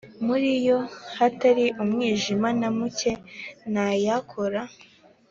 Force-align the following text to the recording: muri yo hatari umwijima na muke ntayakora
muri 0.25 0.49
yo 0.67 0.77
hatari 1.17 1.65
umwijima 1.83 2.47
na 2.59 2.69
muke 2.77 3.11
ntayakora 3.71 4.61